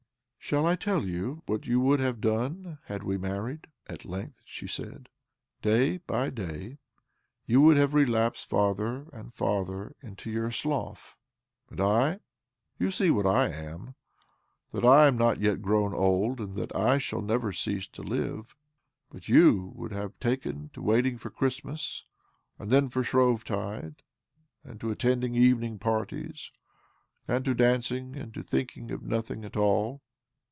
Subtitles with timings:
[0.43, 4.67] "Shall I tell you what you would have done had we married?" at length she
[4.67, 5.07] said.
[5.61, 6.79] "Day by day
[7.45, 11.15] you would have relapsed farther and farther into your slough.
[11.69, 12.19] And I?
[12.77, 17.21] You see what I am^that I am not yet grown old', and that I shall
[17.21, 18.43] never cease to li^^e.
[19.09, 22.03] But you woulid have taken to waiting for Christmas,
[22.59, 24.01] and then for Shrovetide,
[24.65, 26.51] and to attending evening' parties,
[27.25, 30.01] and to dancing, and to thinking of nothing at all